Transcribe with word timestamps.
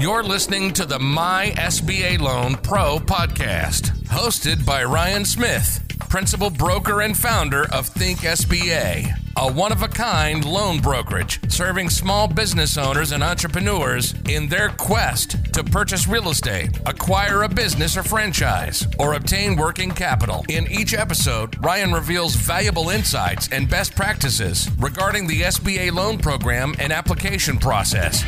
You're 0.00 0.22
listening 0.22 0.72
to 0.74 0.86
the 0.86 0.98
My 0.98 1.52
SBA 1.56 2.18
Loan 2.18 2.54
Pro 2.54 2.96
podcast, 2.98 3.90
hosted 4.06 4.64
by 4.64 4.84
Ryan 4.84 5.26
Smith, 5.26 5.84
principal 6.08 6.48
broker 6.48 7.02
and 7.02 7.14
founder 7.16 7.70
of 7.70 7.88
Think 7.88 8.20
SBA, 8.20 9.14
a 9.36 9.52
one 9.52 9.70
of 9.70 9.82
a 9.82 9.88
kind 9.88 10.46
loan 10.46 10.80
brokerage 10.80 11.38
serving 11.52 11.90
small 11.90 12.26
business 12.26 12.78
owners 12.78 13.12
and 13.12 13.22
entrepreneurs 13.22 14.14
in 14.30 14.48
their 14.48 14.70
quest 14.70 15.36
to 15.52 15.62
purchase 15.62 16.08
real 16.08 16.30
estate, 16.30 16.70
acquire 16.86 17.42
a 17.42 17.48
business 17.48 17.94
or 17.94 18.02
franchise, 18.02 18.86
or 18.98 19.12
obtain 19.12 19.56
working 19.56 19.90
capital. 19.90 20.42
In 20.48 20.66
each 20.68 20.94
episode, 20.94 21.62
Ryan 21.62 21.92
reveals 21.92 22.34
valuable 22.34 22.88
insights 22.88 23.50
and 23.52 23.68
best 23.68 23.94
practices 23.94 24.70
regarding 24.78 25.26
the 25.26 25.42
SBA 25.42 25.92
loan 25.92 26.16
program 26.16 26.74
and 26.78 26.94
application 26.94 27.58
process. 27.58 28.24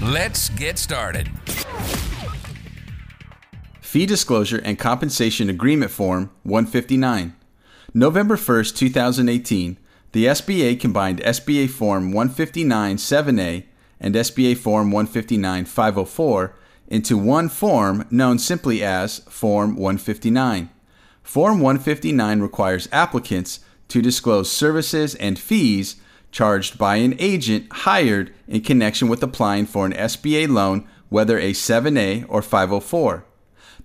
Let's 0.00 0.48
get 0.50 0.78
started. 0.78 1.28
Fee 3.80 4.06
Disclosure 4.06 4.60
and 4.64 4.78
Compensation 4.78 5.50
Agreement 5.50 5.90
Form 5.90 6.30
159. 6.44 7.34
November 7.94 8.36
1st, 8.36 8.76
2018, 8.76 9.76
the 10.12 10.26
SBA 10.26 10.78
combined 10.78 11.20
SBA 11.22 11.68
Form 11.68 12.12
159 12.12 12.96
7A 12.96 13.64
and 13.98 14.14
SBA 14.14 14.56
Form 14.56 14.92
159 14.92 15.64
504 15.64 16.54
into 16.86 17.18
one 17.18 17.48
form 17.48 18.06
known 18.08 18.38
simply 18.38 18.84
as 18.84 19.18
Form 19.28 19.74
159. 19.74 20.70
Form 21.24 21.60
159 21.60 22.40
requires 22.40 22.88
applicants 22.92 23.58
to 23.88 24.00
disclose 24.00 24.48
services 24.48 25.16
and 25.16 25.40
fees 25.40 25.96
charged 26.30 26.78
by 26.78 26.96
an 26.96 27.14
agent 27.18 27.66
hired 27.70 28.32
in 28.46 28.60
connection 28.60 29.08
with 29.08 29.22
applying 29.22 29.66
for 29.66 29.86
an 29.86 29.92
SBA 29.92 30.48
loan, 30.48 30.86
whether 31.08 31.38
a 31.38 31.52
7A 31.52 32.26
or 32.28 32.42
504. 32.42 33.24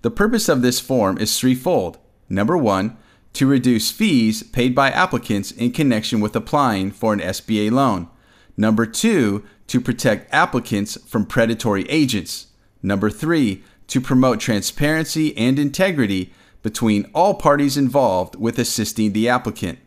The 0.02 0.10
purpose 0.10 0.48
of 0.48 0.62
this 0.62 0.80
form 0.80 1.18
is 1.18 1.38
threefold. 1.38 1.98
Number 2.28 2.56
one, 2.56 2.96
to 3.34 3.46
reduce 3.46 3.90
fees 3.90 4.42
paid 4.42 4.74
by 4.74 4.90
applicants 4.90 5.50
in 5.50 5.72
connection 5.72 6.20
with 6.20 6.36
applying 6.36 6.90
for 6.90 7.12
an 7.12 7.20
SBA 7.20 7.70
loan. 7.70 8.08
Number 8.56 8.86
two, 8.86 9.44
to 9.66 9.80
protect 9.80 10.32
applicants 10.32 10.96
from 11.06 11.26
predatory 11.26 11.88
agents. 11.88 12.48
Number 12.82 13.10
three, 13.10 13.64
to 13.88 14.00
promote 14.00 14.40
transparency 14.40 15.36
and 15.36 15.58
integrity 15.58 16.32
between 16.62 17.10
all 17.14 17.34
parties 17.34 17.76
involved 17.76 18.36
with 18.36 18.58
assisting 18.58 19.12
the 19.12 19.28
applicant. 19.28 19.78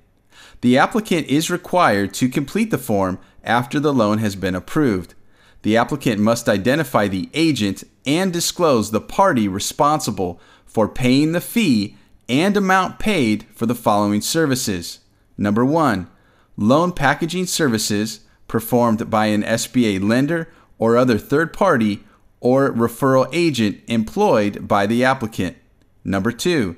The 0.62 0.78
applicant 0.78 1.28
is 1.28 1.52
required 1.52 2.14
to 2.16 2.30
complete 2.30 2.72
the 2.72 2.78
form 2.78 3.20
after 3.44 3.80
the 3.80 3.94
loan 3.94 4.18
has 4.18 4.36
been 4.36 4.56
approved. 4.56 5.14
The 5.62 5.78
applicant 5.78 6.20
must 6.20 6.50
identify 6.50 7.08
the 7.08 7.30
agent 7.34 7.84
and 8.06 8.34
disclose 8.34 8.92
the 8.92 9.02
party 9.02 9.48
responsible 9.48 10.40
for 10.66 10.88
paying 10.88 11.32
the 11.32 11.42
fee 11.42 11.96
and 12.30 12.58
amount 12.58 13.00
paid 13.00 13.46
for 13.54 13.66
the 13.66 13.76
following 13.76 14.22
services. 14.22 15.00
Number 15.38 15.64
one, 15.64 16.10
loan 16.58 16.92
packaging 16.92 17.46
services 17.46 18.22
performed 18.48 19.10
by 19.10 19.28
an 19.28 19.44
SBA 19.44 20.02
lender 20.02 20.52
or 20.78 20.98
other 20.98 21.18
third 21.18 21.54
party 21.54 22.04
or 22.40 22.72
referral 22.72 23.30
agent 23.34 23.82
employed 23.88 24.68
by 24.68 24.86
the 24.86 25.04
applicant. 25.04 25.58
Number 26.04 26.32
two, 26.32 26.76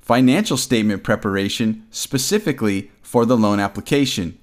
financial 0.00 0.56
statement 0.56 1.02
preparation 1.04 1.86
specifically 1.90 2.90
for 3.02 3.26
the 3.26 3.36
loan 3.36 3.60
application. 3.60 4.38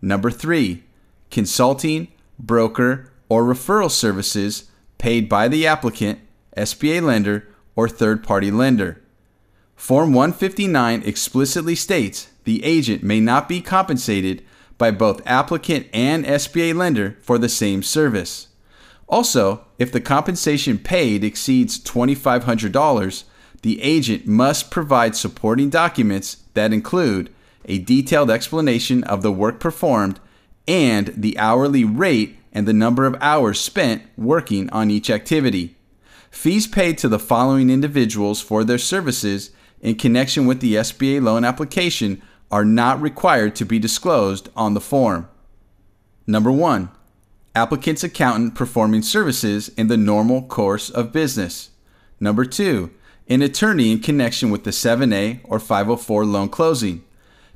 Number 0.00 0.30
three, 0.30 0.84
consulting, 1.30 2.08
broker, 2.38 3.10
or 3.28 3.42
referral 3.42 3.90
services 3.90 4.70
paid 4.98 5.28
by 5.28 5.48
the 5.48 5.66
applicant, 5.66 6.20
SBA 6.56 7.02
lender, 7.02 7.48
or 7.76 7.88
third 7.88 8.22
party 8.22 8.50
lender. 8.50 9.02
Form 9.76 10.12
159 10.12 11.02
explicitly 11.04 11.74
states 11.74 12.30
the 12.44 12.64
agent 12.64 13.02
may 13.02 13.20
not 13.20 13.48
be 13.48 13.60
compensated 13.60 14.42
by 14.78 14.90
both 14.90 15.26
applicant 15.26 15.86
and 15.92 16.24
SBA 16.24 16.74
lender 16.74 17.16
for 17.22 17.38
the 17.38 17.48
same 17.48 17.82
service. 17.82 18.48
Also, 19.08 19.64
if 19.78 19.92
the 19.92 20.00
compensation 20.00 20.78
paid 20.78 21.22
exceeds 21.22 21.78
$2,500, 21.78 23.24
the 23.62 23.82
agent 23.82 24.26
must 24.26 24.70
provide 24.70 25.16
supporting 25.16 25.70
documents 25.70 26.38
that 26.54 26.72
include 26.72 27.30
a 27.66 27.78
detailed 27.78 28.30
explanation 28.30 29.04
of 29.04 29.22
the 29.22 29.32
work 29.32 29.60
performed 29.60 30.20
and 30.66 31.08
the 31.16 31.38
hourly 31.38 31.84
rate 31.84 32.38
and 32.52 32.66
the 32.66 32.72
number 32.72 33.04
of 33.06 33.16
hours 33.20 33.60
spent 33.60 34.02
working 34.16 34.70
on 34.70 34.90
each 34.90 35.10
activity. 35.10 35.76
Fees 36.30 36.66
paid 36.66 36.98
to 36.98 37.08
the 37.08 37.18
following 37.18 37.70
individuals 37.70 38.40
for 38.40 38.64
their 38.64 38.78
services 38.78 39.50
in 39.80 39.94
connection 39.96 40.46
with 40.46 40.60
the 40.60 40.74
SBA 40.74 41.22
loan 41.22 41.44
application 41.44 42.22
are 42.50 42.64
not 42.64 43.00
required 43.00 43.54
to 43.56 43.64
be 43.64 43.78
disclosed 43.78 44.48
on 44.56 44.74
the 44.74 44.80
form. 44.80 45.28
Number 46.26 46.50
one, 46.50 46.90
applicant's 47.54 48.04
accountant 48.04 48.54
performing 48.54 49.02
services 49.02 49.68
in 49.70 49.88
the 49.88 49.96
normal 49.96 50.42
course 50.42 50.90
of 50.90 51.12
business. 51.12 51.70
Number 52.18 52.44
two, 52.44 52.90
an 53.28 53.42
attorney 53.42 53.92
in 53.92 54.00
connection 54.00 54.50
with 54.50 54.64
the 54.64 54.70
7A 54.70 55.40
or 55.44 55.58
504 55.58 56.24
loan 56.24 56.48
closing. 56.48 57.04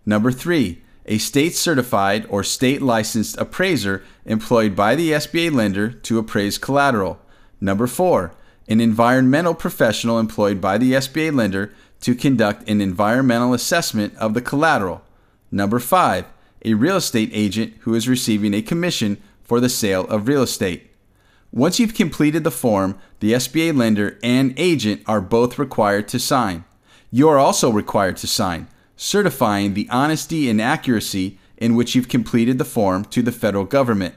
Number 0.09 0.33
three, 0.33 0.81
a 1.05 1.19
state 1.19 1.55
certified 1.55 2.25
or 2.31 2.43
state 2.43 2.81
licensed 2.81 3.37
appraiser 3.37 4.03
employed 4.25 4.75
by 4.75 4.95
the 4.95 5.11
SBA 5.11 5.53
lender 5.53 5.91
to 5.91 6.19
appraise 6.19 6.57
collateral. 6.57 7.21
Number 7.61 7.87
four, 7.87 8.33
an 8.69 8.81
environmental 8.81 9.53
professional 9.53 10.19
employed 10.19 10.63
by 10.63 10.79
the 10.79 10.93
SBA 10.93 11.35
lender 11.35 11.75
to 12.01 12.15
conduct 12.15 12.67
an 12.71 12.81
environmental 12.81 13.53
assessment 13.53 14.17
of 14.17 14.33
the 14.33 14.41
collateral. 14.41 15.03
Number 15.51 15.79
five, 15.79 16.25
a 16.65 16.73
real 16.73 16.97
estate 16.97 17.29
agent 17.35 17.75
who 17.81 17.95
is 17.95 18.09
receiving 18.09 18.55
a 18.55 18.63
commission 18.63 19.21
for 19.43 19.61
the 19.61 19.69
sale 19.69 20.07
of 20.07 20.27
real 20.27 20.41
estate. 20.41 20.91
Once 21.53 21.79
you've 21.79 21.93
completed 21.93 22.45
the 22.45 22.51
form, 22.51 22.99
the 23.21 23.35
SBA 23.35 23.77
lender 23.77 24.19
and 24.23 24.55
agent 24.57 25.03
are 25.07 25.21
both 25.21 25.59
required 25.59 26.09
to 26.09 26.19
sign. 26.19 26.65
You 27.11 27.29
are 27.29 27.39
also 27.39 27.69
required 27.69 28.17
to 28.19 28.27
sign, 28.27 28.69
certifying 28.99 29.73
the 29.73 29.89
honesty 29.89 30.51
and 30.51 30.61
accuracy 30.61 31.39
in 31.57 31.75
which 31.75 31.95
you've 31.95 32.09
completed 32.09 32.59
the 32.59 32.65
form 32.65 33.05
to 33.07 33.23
the 33.23 33.33
federal 33.33 33.65
government. 33.65 34.15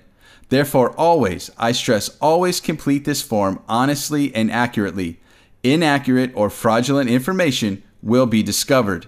Therefore, 0.49 0.93
always, 0.97 1.49
I 1.57 1.71
stress 1.71 2.17
always 2.19 2.59
complete 2.59 3.05
this 3.05 3.21
form 3.21 3.61
honestly 3.69 4.35
and 4.35 4.51
accurately 4.51 5.21
inaccurate, 5.63 6.31
or 6.33 6.49
fraudulent 6.49 7.09
information 7.09 7.83
will 8.01 8.25
be 8.25 8.43
discovered. 8.43 9.07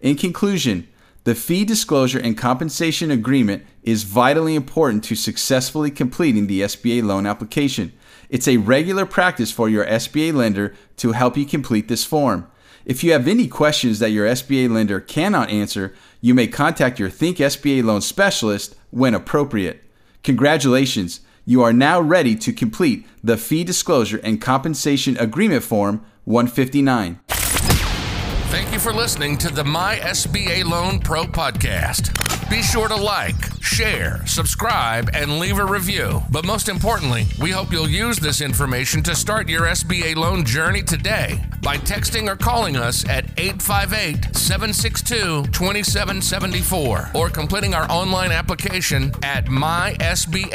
In 0.00 0.16
conclusion, 0.16 0.88
the 1.24 1.34
fee 1.34 1.64
disclosure 1.64 2.18
and 2.18 2.36
compensation 2.36 3.10
agreement 3.10 3.64
is 3.82 4.02
vitally 4.02 4.54
important 4.54 5.04
to 5.04 5.14
successfully 5.14 5.90
completing 5.90 6.46
the 6.46 6.62
SBA 6.62 7.04
loan 7.04 7.26
application. 7.26 7.92
It's 8.28 8.48
a 8.48 8.56
regular 8.56 9.04
practice 9.04 9.52
for 9.52 9.68
your 9.68 9.84
SBA 9.84 10.32
lender 10.32 10.74
to 10.96 11.12
help 11.12 11.36
you 11.36 11.44
complete 11.44 11.88
this 11.88 12.04
form. 12.04 12.48
If 12.84 13.04
you 13.04 13.12
have 13.12 13.28
any 13.28 13.48
questions 13.48 13.98
that 13.98 14.10
your 14.10 14.26
SBA 14.26 14.70
lender 14.70 15.00
cannot 15.00 15.50
answer, 15.50 15.94
you 16.20 16.34
may 16.34 16.46
contact 16.46 16.98
your 16.98 17.10
Think 17.10 17.38
SBA 17.38 17.84
loan 17.84 18.00
specialist 18.00 18.74
when 18.90 19.14
appropriate. 19.14 19.84
Congratulations! 20.22 21.20
you 21.44 21.62
are 21.62 21.72
now 21.72 22.00
ready 22.00 22.36
to 22.36 22.52
complete 22.52 23.06
the 23.22 23.36
Fee 23.36 23.64
Disclosure 23.64 24.20
and 24.22 24.40
Compensation 24.40 25.16
Agreement 25.18 25.64
Form 25.64 26.04
159. 26.24 27.20
Thank 27.28 28.72
you 28.72 28.78
for 28.78 28.92
listening 28.92 29.38
to 29.38 29.52
the 29.52 29.64
My 29.64 29.96
SBA 29.96 30.64
Loan 30.64 31.00
Pro 31.00 31.24
podcast. 31.24 32.31
Be 32.52 32.60
sure 32.60 32.86
to 32.86 32.96
like, 32.96 33.62
share, 33.62 34.20
subscribe, 34.26 35.08
and 35.14 35.38
leave 35.38 35.58
a 35.58 35.64
review. 35.64 36.22
But 36.30 36.44
most 36.44 36.68
importantly, 36.68 37.24
we 37.40 37.50
hope 37.50 37.72
you'll 37.72 37.88
use 37.88 38.18
this 38.18 38.42
information 38.42 39.02
to 39.04 39.14
start 39.14 39.48
your 39.48 39.62
SBA 39.62 40.16
loan 40.16 40.44
journey 40.44 40.82
today 40.82 41.42
by 41.62 41.78
texting 41.78 42.28
or 42.28 42.36
calling 42.36 42.76
us 42.76 43.08
at 43.08 43.24
858 43.38 44.36
762 44.36 45.44
2774 45.50 47.10
or 47.14 47.30
completing 47.30 47.72
our 47.72 47.90
online 47.90 48.32
application 48.32 49.12
at 49.22 49.46
mysba.pro 49.46 50.52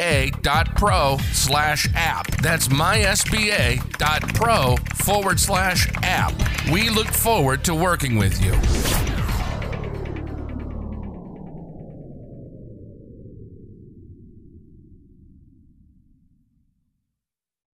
slash 1.32 1.88
app. 1.96 2.28
That's 2.40 2.68
mysba.pro 2.68 3.16
forward 4.94 5.40
slash 5.40 5.90
app. 6.04 6.32
We 6.70 6.90
look 6.90 7.08
forward 7.08 7.64
to 7.64 7.74
working 7.74 8.18
with 8.18 8.40
you. 8.40 9.07